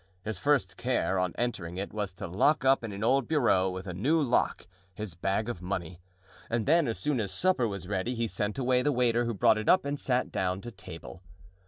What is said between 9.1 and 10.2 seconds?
who brought it up and